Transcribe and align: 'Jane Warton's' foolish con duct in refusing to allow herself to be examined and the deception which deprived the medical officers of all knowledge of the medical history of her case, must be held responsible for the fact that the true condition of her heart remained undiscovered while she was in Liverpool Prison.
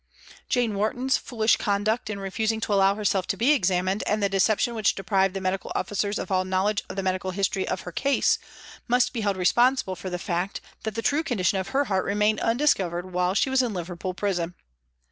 'Jane 0.49 0.73
Warton's' 0.73 1.15
foolish 1.17 1.57
con 1.57 1.83
duct 1.83 2.09
in 2.09 2.19
refusing 2.19 2.59
to 2.61 2.73
allow 2.73 2.95
herself 2.95 3.27
to 3.27 3.37
be 3.37 3.51
examined 3.51 4.01
and 4.07 4.23
the 4.23 4.29
deception 4.29 4.73
which 4.73 4.95
deprived 4.95 5.35
the 5.35 5.39
medical 5.41 5.71
officers 5.75 6.17
of 6.17 6.31
all 6.31 6.43
knowledge 6.43 6.81
of 6.89 6.95
the 6.95 7.03
medical 7.03 7.29
history 7.29 7.67
of 7.67 7.81
her 7.81 7.91
case, 7.91 8.39
must 8.87 9.13
be 9.13 9.21
held 9.21 9.37
responsible 9.37 9.95
for 9.95 10.09
the 10.09 10.17
fact 10.17 10.59
that 10.85 10.95
the 10.95 11.03
true 11.03 11.21
condition 11.21 11.59
of 11.59 11.67
her 11.67 11.83
heart 11.85 12.03
remained 12.05 12.39
undiscovered 12.39 13.13
while 13.13 13.35
she 13.35 13.51
was 13.51 13.61
in 13.61 13.75
Liverpool 13.75 14.15
Prison. 14.15 14.55